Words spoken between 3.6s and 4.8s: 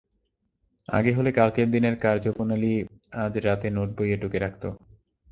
নোটবইয়ে টুকে রাখত।